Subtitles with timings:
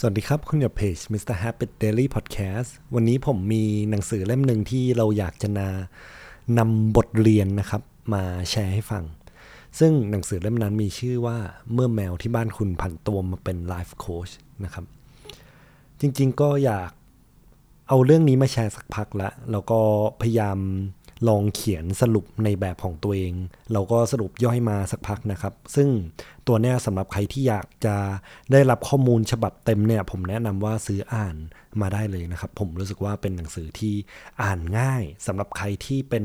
[0.00, 1.36] สวัสดีครับ คุณอยู่เพจ Mr.
[1.42, 5.68] Happy Daily Podcast วันนี้ผมมีหนังสือเล่มหนึ่งที่เราอยากจะนา
[6.58, 7.82] นำบทเรียนนะครับ
[8.14, 9.04] มาแชร์ให้ฟัง
[9.78, 11.36] ซึ่งหนังสือเล่มนั้นมีชื่อว่า
[11.72, 14.30] เมื่อแมวที่บ้านคุณผันตัวมาเป็นไลฟ์โค้ช
[14.64, 14.84] นะครับ
[16.00, 16.90] จริงๆก็อยาก
[17.88, 19.80] เอาเรื่องนี้มาแชร์สักพักล้วแล้วก็
[20.20, 20.58] พยายาม
[21.28, 23.34] ลองเขียนสรุปในแบบของตัวเอง
[23.72, 25.88] เราก็สรุปย่อยมาสักพักนะครับ ซึ่ง
[26.46, 27.96] ตัวเนี้ยสำหรับใครที่อยากจะ
[28.52, 31.36] ได้รับข้อมูลฉบับเต็มเนี่ย ผมแนะนำว่าซื้ออ่าน
[31.80, 33.94] มาได้เลยนะครับ ผมรู้สึกว่าเป็นหนังสือที่
[34.42, 36.24] อ่านง่ายสำหรับใครที่เป็น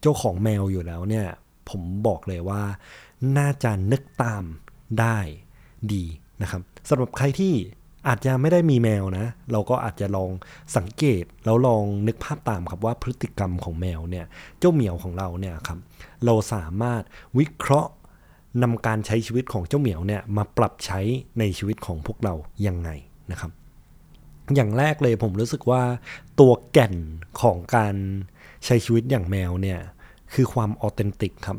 [0.00, 1.26] เจ้าของแมวอยู่แล้วเนี่ย
[1.70, 2.62] ผมบอกเลยว่า
[3.38, 4.44] น่าจะนึกตาม
[5.00, 5.18] ได้
[5.92, 6.04] ดี
[6.42, 7.54] นะครับสำหรับใครที่
[8.08, 10.30] อาจจะไม่ได้มีแมวนะ เราก็อาจจะลอง
[10.76, 14.26] สังเกตแล้วลองนึกภาพตามครับว่าพฤติกรรมของแมวเนี่ย
[14.58, 15.78] เจ้าเหมียวของเราเนี่ยครับ
[16.24, 17.02] เราสามารถ
[17.38, 17.90] วิเคราะห์
[18.62, 21.00] นำการใช้ชีวิตของเจ้าเหมียวเนี่ยมาปรับใช้
[21.38, 22.34] ในชีวิตของพวกเรา
[22.66, 22.90] ยังไง
[23.30, 23.50] นะครับ
[24.54, 25.82] อย่างแรกเลยผมรู้สึกว่า
[26.40, 26.94] ตัวแก่น
[27.40, 27.94] ของการ
[28.64, 29.78] ใช้ชีวิตอย่างแมวเนี่ย
[30.34, 31.58] คือความออเทนติกครับ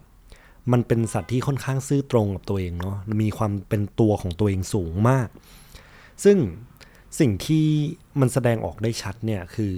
[0.72, 5.28] มันเป็นสัตว์ที่ค่อนข้างซื่อตรงกับตัวเองเนาะมีความเป็นตัวของตัวเองสูงมาก
[6.23, 6.38] ซึ่ง
[7.19, 7.66] สิ่งที่
[8.19, 9.73] มันแสดงออกได้ชัดเนี่ยคือ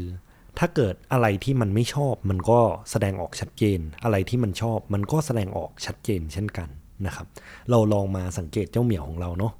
[0.59, 2.59] ถ้าเกิดอะไรที่มันไม่ชอบ มันก็
[2.91, 6.69] แสดงออกชัดเจน อะไรที่มันชอบ มันก็แสดงออกชัดเจนเช่นกัน
[7.05, 7.27] นะครับ
[7.69, 9.53] เราลองมาสังเกตเจ้าเหมียวของเราเนาะ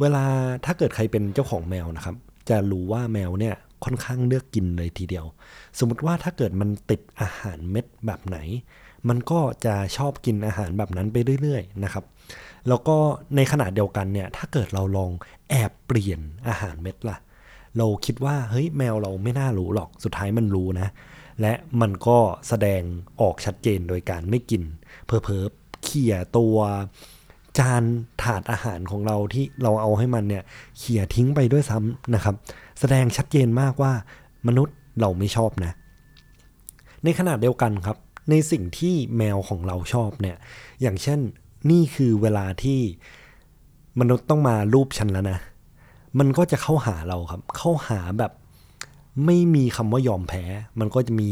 [0.00, 0.24] เวลา
[0.64, 2.16] ถ้าเกิดใครเป็นเจ้าของแมวนะครับ
[2.48, 5.26] จะรู้ว่าแมวเนี่ยค่อนข้างเลือกกินเลยทีเดียว
[5.78, 8.38] สมมติว่าถ้าเกิดมันติดอาหารเม็ดแบบไหน
[9.08, 12.04] มันก็จะชอบกินอาหารแบบนั้นไปเรื่อยๆนะครับ
[12.68, 12.96] แล้วก็
[13.36, 15.10] ในขณะเดียวกันเนี่ยถ้าเกิดเราลอง
[15.50, 17.16] แอบเปลี่ยนอาหารเม็ดล่ะ
[17.78, 20.88] เราคิดว่าเฮ้ยแมวเราไม่น่ารู้หรอกสุดท้ายมันรู้นะ
[21.40, 22.82] และมันก็แสดง
[23.20, 24.62] ออกชัดเจนโดยการไม่กิน
[25.06, 25.44] เพอเพอ
[25.84, 26.56] เขี่ยตัว
[27.58, 27.82] จาน
[28.22, 30.42] ถาดอาหารของเราที่เราเอาให้มันเนี่ย
[30.78, 32.34] เขี่ยทิ้งไปด้วยซ้ำนะครับ
[32.80, 33.92] แสดงชัดเจนมากว่า
[34.46, 35.72] มนุษย์เราไม่ชอบนะ
[37.04, 37.96] ในขณะเดียวกันครับ
[38.30, 40.36] ในสิ่งที่แมวของเราชอบเนี่ย
[40.82, 41.20] อย่างเช่น
[41.70, 42.80] นี่คือเวลาที่
[44.00, 45.38] มนุษย์ต้องมารูปฉันแล้วนะ
[46.18, 48.32] มันก็จะเข้าหาเราครับ เข้าหาแบบ
[49.26, 50.44] ไม่มีคำว่ายอมแพ้
[50.80, 51.30] มันก็จะมี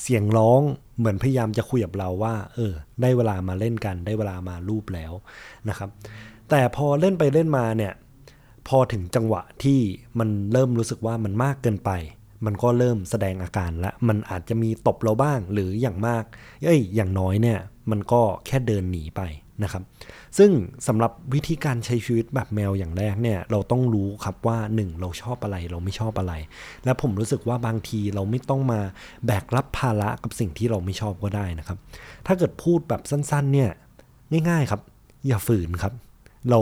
[0.00, 0.60] เสียงร้อง
[0.98, 2.72] เหมือนพยายามจะคุยกับเราว่า เออ
[3.02, 5.12] ได้เวลามาเล่นกัน ได้เวลามารูปแล้ว
[5.68, 5.88] นะครับ
[6.50, 7.92] แต่พอเล่นไปเล่นมาเนี่ย
[8.68, 9.80] พอถึงจังหวะที่
[10.18, 11.90] มันเริ่มรู้สึกว่ามันมากเกินไป
[12.46, 16.24] มันก็เริ่มแสดงอาการและ มันอาจจะมีตบเราบ้างหรืออย่างมาก
[16.64, 17.58] เอ้ย อย่างน้อยเนี่ย
[17.90, 19.22] มันก็แค่เดินหนีไป
[19.62, 19.82] นะครับ
[20.38, 20.50] ซึ่ง
[20.86, 26.32] สำหรับวิธีการใช้ชีวิตแบบแมวอย่างแรกเนี่ย เราต้องรู้ครับว่า 1 เราชอบอะไรเราไม่ชอบอะไร
[26.84, 28.80] และผมรู้สึกว่าบางทีเราไม่ต้องมา
[29.26, 31.78] แบกรับภาระกับสิ่งที่เราไม่ชอบก็ได้นะครับ
[32.26, 33.70] ถ้าเกิดพูดแบบสั้นๆ เนี่ย
[34.48, 34.80] ง่ายๆครับ
[35.26, 35.92] อย่าฝืนครับ
[36.50, 36.60] เรา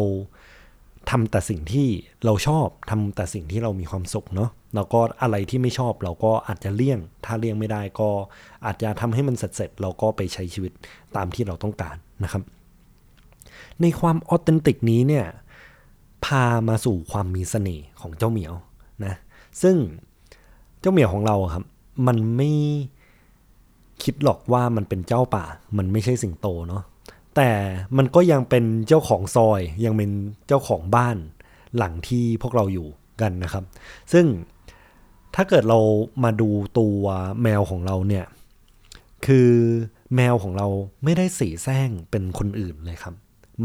[1.11, 1.89] ทำแต่สิ่งที่
[2.25, 8.11] เราชอบทำแต่สิ่งที่เรามีความสุขเนาะ แล้วก็อะไรที่ไม่ชอบเราก็อาจจะเลี่ยง ถ้าเลี่ยงไม่ได้ก็
[8.67, 10.73] อาจจะทำให้มันเสร็จๆเราก็ไปใช้ชีวิต
[11.17, 12.43] ตามที่เราต้องการนะครับ
[13.81, 15.27] ในความออเทนติกนี้เนี่ย
[16.25, 18.55] พามาสู่ความมีเสน่ห์ของเจ้าเหมียว
[19.05, 19.15] นะ
[19.63, 19.77] ซึ่ง
[20.81, 21.65] เจ้าเหมียวของเราครับ
[22.07, 22.51] มันไม่
[24.03, 25.45] คิดหรอกว่ามันเป็นเจ้าป่า
[25.79, 26.83] มันไม่ใช่สิงโตเนาะ
[27.37, 27.51] แต่
[27.97, 30.11] มันก็ยังเป็นเจ้าของซอย ยังเป็น
[30.47, 31.17] เจ้าของบ้าน
[31.77, 32.89] หลังที่พวกเราอยู่
[33.21, 33.65] กันนะครับ
[34.13, 34.27] ซึ่ง
[35.35, 35.81] ถ้าเกิดเรา
[36.25, 36.49] มาดู
[36.79, 37.03] ตัว
[37.43, 38.25] แมวของเราเนี่ย
[39.27, 39.51] คือ
[40.17, 40.69] แมวของเรา
[41.05, 43.15] ไม่ได้สีแซงเป็นคนอื่นเลยครับ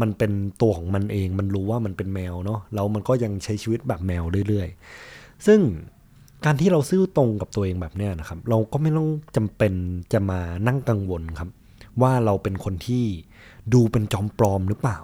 [0.00, 5.60] มันเป็นตัวของมันเอง มันรู้ว่ามันเป็นแมวเนาะ แล้วมันก็ยังใช้ชีวิตแบบแมวเรื่อยๆ ซึ่ง
[6.44, 9.72] การที่เราซื่อตรงกับตัวเองแบบเนี้ยนะครับ เราก็ไม่ต้องจำเป็น
[10.12, 11.48] จะมานั่งกังวลครับ
[12.02, 13.04] ว่าเราเป็นคนที่
[13.74, 14.98] ดูเป็นจอมปลอมหรือเปล่า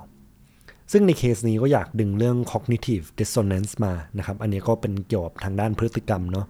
[0.93, 6.47] ซึ่งในเคสนี้ก็อยากดึงเรื่อง cognitive dissonance มานะครับ อันนี้ก็เป็นเกี่ยวกับทางด้านพฤติกรรมเนาะ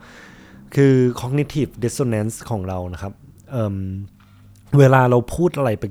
[0.75, 3.13] คือ cognitive dissonance ของเรานะครับ
[3.53, 5.85] เเวลาเราพูดอะไรไป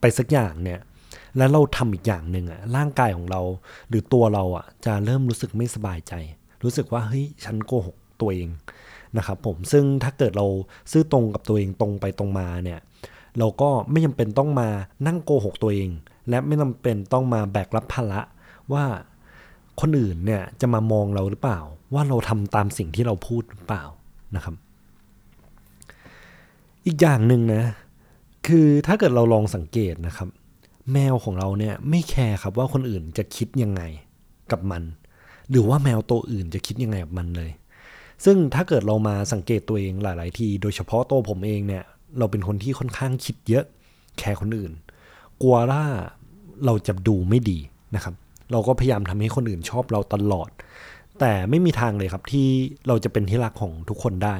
[0.00, 0.80] ไปสักอย่างเนี่ย
[1.36, 3.42] แล้วเราทำอีกอย่างหนึ่งอะร่างกายของเรา
[3.88, 6.12] หรือตัวเราอะจะเริ่มรู้สึกไม่สบายใจ
[6.62, 8.48] รู้สึกว่าเฮ้ยฉันโกหกตัวเอง
[9.16, 10.46] นะครับผม ซึ่งถ้าเกิดเรา
[10.92, 12.80] ซื่อตรงกับตัวเองตรงไปตรงมาเนี่ย
[13.38, 14.68] เราก็ไม่จาเป็นต้องมา
[15.06, 15.90] นั่งโกหกตัวเอง
[16.28, 18.20] และไม่จาเป็นต้องมาแบกรับภาระ
[18.72, 18.84] ว่า
[19.80, 21.60] คนอื่นเนี่ยจะมามองเราหรือเปล่า
[21.94, 23.84] ว่าเราทำตามสิ่งที่เราพูดหรือเปล่า
[24.36, 24.54] นะครับ
[26.86, 27.64] อีกอย่างหนึ่งนะ
[28.46, 30.28] คือถ้าเกิดเราลองสังเกตนะครับ
[30.92, 33.82] แมวของเราเนี่ยไม่แคร์ครับว่าคนอื่นจะคิดยังไง
[34.52, 34.82] กับมัน
[35.50, 37.50] หรือว่าแมวตัวอื่นจะคิดยังไงกับมันเลย
[38.24, 41.84] ซึ่งถ้าเกิดเรามาสังเกตตัวเองหลาย ๆ ที โดยเฉพาะตัวผมเองเนี่ย
[42.18, 43.64] เราเป็นคนที่ค่อนข้างคิดเยอะ
[44.18, 44.72] แคร์คนอื่น
[45.42, 45.84] กลัวว่า
[46.64, 47.58] เราจะดูไม่ดี
[47.94, 48.14] นะครับ
[48.52, 50.50] เราก็พยายามทำให้คนอื่นชอบเราตลอด
[51.20, 52.48] แต่ไม่มีทางเลยครับที่
[52.88, 54.36] เราจะเป็นที่รักของทุกคนได้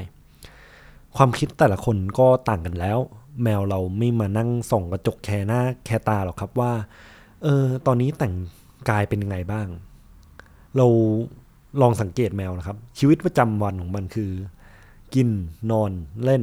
[1.17, 2.99] ความคิดแต่ละคนก็ต่างกันแล้ว
[3.43, 6.73] แมวเราไม่มานั่งส่องกระจกแค่หน้าแค่ตาหรอกครับว่า
[7.43, 8.35] เออตอนนี้แต่ง
[8.91, 9.67] กายเป็นยังไงบ้าง
[10.77, 10.87] เรา
[11.81, 14.31] ลองสังเกตแมวนะครับ ชีวิตประจำวันของมันคือ
[15.15, 15.29] กิน
[15.71, 15.91] นอน
[16.25, 16.43] เล่น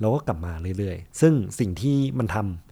[0.00, 2.67] แล้วก็กลับมาเรื่อยๆ ซึ่งสิ่งที่มันทำ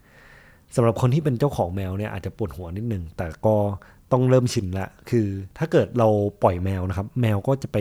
[0.77, 3.57] สำหรับคนที่เป็นเจ้าของแมวเนี่ยอาจจะปวดหัวนิดนึง แต่ก็
[4.13, 5.27] ต้องเริ่มชินละ คือ
[5.59, 6.09] ถ้าเกิดเรา
[6.43, 7.79] ปล่อยแมวนะครับ แมวก็จะไป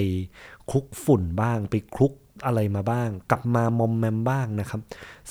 [0.72, 2.14] คลุกฝุ่นบ้าง ไปคลุก
[2.46, 4.82] อะไรมาบ้าง กลับมามอมแมมบ้างนะครับ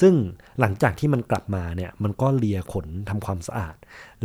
[0.00, 0.14] ซึ่ง
[0.60, 3.74] หลังจากที่มันกลับมาเนี่ย มันก็เลียขนทำความสะอาด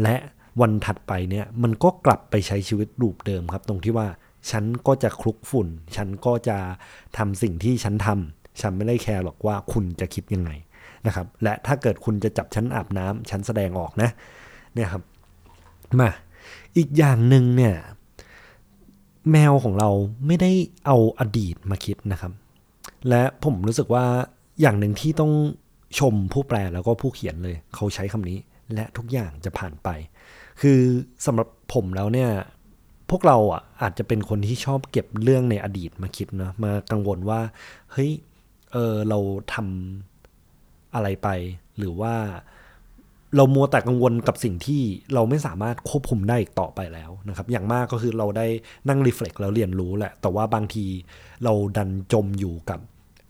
[0.02, 0.16] และ
[0.62, 4.08] วันถัดไปเนี่ย มันก็กลับไปใช้ชีวิตรูปเดิมครับ ตรงที่ว่า
[4.52, 6.58] ฉันก็จะคลุกฝุ่น ฉันก็จะ
[7.18, 10.52] ทำสิ่งที่ฉันทำฉันไม่ได้แคร์หรอกว่าคุณจะคิดยังไง
[11.07, 14.10] นะครับ และถ้าเกิดคุณจะจับฉันอาบน้ำฉันแสดงออกนะ
[14.74, 15.04] เนี่ยครับ
[16.00, 16.10] มา
[16.78, 17.75] อีกอย่างหนึ่งเนี่ย
[19.31, 19.90] แมวของเรา
[20.28, 20.51] ไม่ได้
[20.86, 22.31] เอาอดีตมาคิดนะครับ
[23.10, 24.06] และผมรู้สึกว่า
[24.62, 25.31] อย่างหนึ่งที่ต้อง
[26.00, 28.38] ชมผู้แปลแล้วก็ผู้เขียนเลย เขาใช้คำนี้
[28.74, 29.90] และทุกอย่างจะผ่านไป
[30.62, 30.80] คือ
[31.25, 32.30] สำหรับผมแล้วเนี่ย
[33.10, 37.42] พวกเราอะอาจจะเป็นคนที่ชอบเก็บเรื่องในอดีตมาคิดนะมากังวลว่า
[37.92, 38.12] เฮ้ย
[38.72, 39.19] เออเรา
[39.54, 40.19] ทำ
[40.94, 41.28] อะไรไป
[41.78, 42.16] หรือว่า
[43.36, 44.82] เรามัวแต่กังวลกับสิ่งที่
[45.14, 48.48] เราไม่สามารถควบคุมได้อีกต่อไปแล้วนะครับ อย่างมากก็คือเราได้
[48.88, 50.86] นั่งรีเฟล็กแล้วเรียนรู้แหละ แต่ว่าบางที
[51.44, 52.80] เราดันจมอยู่กับ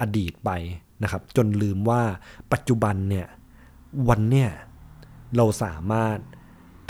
[0.02, 0.52] อดีตไป
[1.04, 2.02] นะครับ จนลืมว่า
[2.54, 3.28] ปัจจุบันเนี่ย
[4.10, 4.50] วันเนี่ย
[5.38, 6.18] เราสามารถ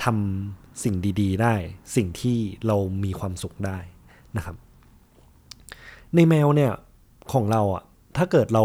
[0.04, 1.56] ทำสิ่งดีๆ ได้
[1.96, 2.38] สิ่งที่
[2.68, 3.80] เรามีความสุขได้
[4.38, 4.56] นะครับ
[6.16, 6.72] ในแมวเนี่ย
[7.34, 7.84] ของเราอะ
[8.18, 8.64] ถ้าเกิดเรา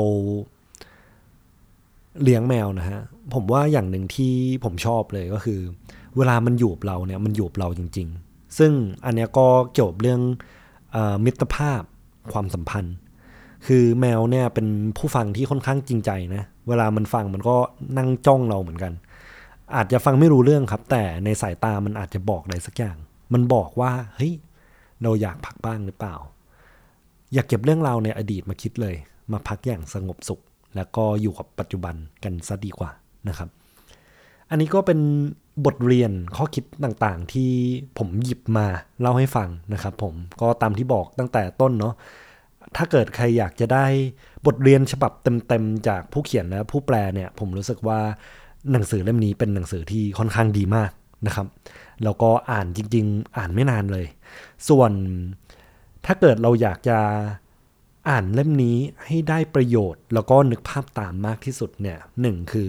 [2.22, 3.00] เลี้ยงแมวนะฮะ
[3.34, 4.32] ผมว่าอย่างหนึ่งที่
[4.64, 5.60] ผมชอบเลยก็คือ
[6.16, 8.72] เวลามันอยู่กับเราเนี่ยมันอยู่กับเราจริง ๆ ซึ่ง
[9.04, 10.20] อันเนี้ยก็เกี่ยวกับเรื่อง
[10.94, 11.82] อมิตรภาพ
[12.32, 12.94] ความสัมพันธ์
[13.66, 14.66] คือแมวเนี่ยเป็น
[14.96, 17.56] ผู้ฟังที่ค่อนข้างจริงใจนะ เวลามันฟังมันก็
[17.98, 18.92] นั่งจ้องเราเหมือนกัน
[19.76, 22.96] อาจจะฟังไม่รู้เรื่องครับ แต่ในสายตามันอาจจะบอกอะไรสักอย่าง
[23.32, 24.34] มันบอกว่าเฮ้ย
[25.02, 26.14] เราอยากพักบ้างหรือเปล่า
[27.34, 28.94] อยากเก็บเรื่องราวในอดีตมาคิดเลย
[29.32, 30.40] มาพักอย่างสงบสุข
[30.76, 31.94] แล้วก็อยู่กับปัจจุบัน
[32.24, 32.90] กันซะดีกว่า
[33.28, 33.48] นะครับ
[34.50, 35.00] อันนี้ก็เป็น
[35.66, 37.50] บทเรียนข้อคิดต่างๆ ที่
[37.98, 38.66] ผมหยิบมา
[39.00, 41.94] เล่าให้ฟังนะครับผมก็ตามที่บอกตั้งแต่ต้นเนาะ
[42.76, 43.86] ถ้าเกิดใครอยากจะได้
[44.46, 45.12] บทเรียนฉบับ
[45.48, 48.00] เต็มๆ จากผู้เขียนและผู้แปลเนี่ย ผมรู้สึกว่า
[48.72, 50.90] หนังสือเล่มนี้เป็นหนังสือที่ค่อนข้างดีมาก
[51.26, 51.46] นะครับ
[52.04, 54.06] แล้วก็อ่านจริง ๆ อ่านไม่นานเลย
[54.68, 54.92] ส่วน
[56.06, 56.98] ถ้าเกิดเราอยากจะ
[58.08, 62.68] อ่านเล่มนี้ให้ได้ประโยชน์ แล้วก็นึกภาพตามมากที่สุดเนี่ยหนึ่งคือ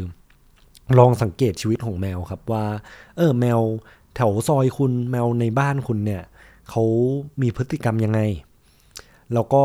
[0.98, 2.66] ลองสังเกตชีวิตของแมวครับว่า
[3.18, 3.60] เออแมว
[4.16, 6.24] แถวซอยคุณแมวในบ้านคุณเนี่ย
[6.70, 6.84] เขา
[7.42, 8.20] มีพฤติกรรมยังไง
[9.34, 9.64] แล้วก็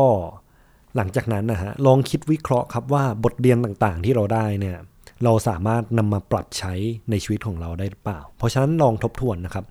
[0.95, 4.77] หลังจากนั้นนะฮะลองคิดวิเคราะห์ครับว่าบทเรียนต่างๆที่เราได้เนี่ย
[5.23, 6.73] เราสามารถนำมาปรับใช้
[7.09, 9.65] ในชีวิตของเราได้หรือเปล่า เพราะฉะนั้นลองทบทวนนะครับ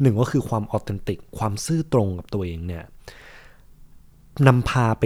[0.00, 2.84] หนึ่งก็คือความออเทนติก ความซื่อตรงกับตัวเองเนี่ย
[4.46, 5.04] นำพาไป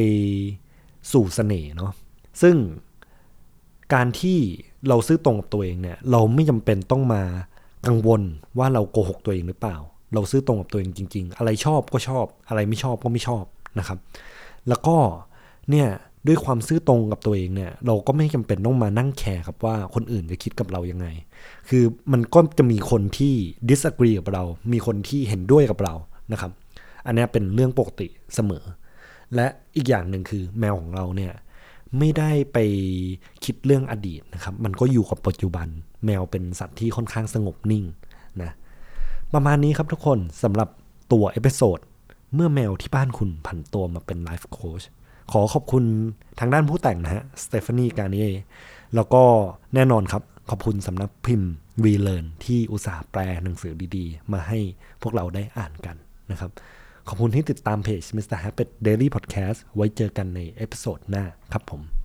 [1.12, 1.92] สู่เสน่ห์เนาะ
[2.42, 2.56] ซึ่ง
[3.94, 4.38] การที่
[4.88, 7.22] เราซื้อตรงกับตัวเองเนี่ยเราไม่จำเป็นต้องมา
[7.86, 8.22] กังวล
[8.58, 9.76] ว่าเราโกหกตัวเองหรือเปล่า
[10.14, 13.44] เราซื้อตรงกับตัวเองจริง ๆ อะไรชอบก็ชอบ อะไรไม่ชอบก็ไม่ชอบ
[13.78, 13.98] นะครับ
[14.68, 14.96] แล้วก็
[15.70, 15.88] เนี่ย
[16.26, 21.06] ด้วยความซื่อตรงกับตัวเองเนี่ยเราก็ไม่จำเป็นต้องมานั่งแคร์ครับว่าคนอื่นจะคิดกับเรายังไง
[21.68, 23.34] คือมันก็จะมีคนที่
[23.70, 25.94] disagree กับเรา มีคนที่เห็นด้วยกับเรา
[26.32, 26.50] นะครับ
[27.06, 28.64] อันนี้เป็นเรื่องปกติเสมอ
[29.34, 31.32] และอีกอย่างหนึ่งคือแมวของเราเนี่ย
[31.98, 32.58] ไม่ได้ไป
[33.44, 35.68] คิดเรื่องอดีตนะครับ มันก็อยู่กับปัจจุบัน
[36.06, 37.84] แมวเป็นสัตว์ที่ค่อนข้างสงบนิ่ง
[38.42, 38.50] นะ
[39.34, 40.68] ประมาณนี้ครับทุกคนสำหรับ
[41.12, 41.78] ตัว episode
[42.34, 44.82] เมื่อแมวที่บ้านคุณผันตัวมาเป็นไลฟ์โค้ช
[45.32, 45.84] ขอขอบคุณ
[46.38, 48.28] ทางด้านผู้แต่งนะฮะสเตฟานีการเน่
[48.94, 49.22] แล้วก็
[49.74, 51.52] แน่นอนครับ ขอบคุณสำนักพิมพ์
[51.84, 54.58] วีเลิร์นที่อุตส่าห์แปลหนังสือดีๆ มาให้
[55.02, 55.96] พวกเราได้อ่านกัน
[56.30, 56.50] นะครับ
[57.10, 58.38] ขอบคุณที่ติดตามเพจ Mr.
[58.44, 61.97] Habit Diary Podcast ไว้เจอกันใน episode หน้าครับผม